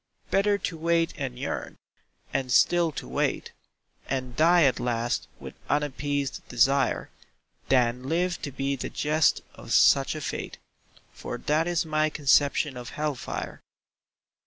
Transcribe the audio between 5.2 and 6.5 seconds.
with unappeased